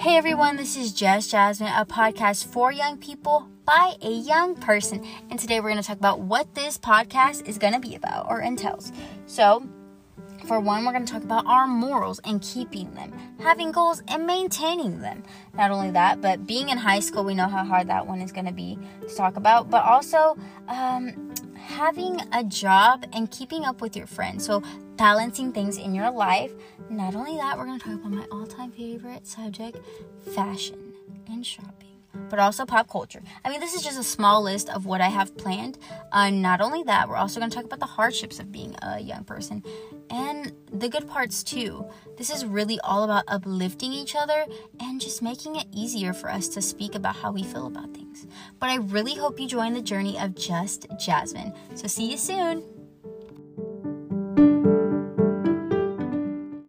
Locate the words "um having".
20.68-22.20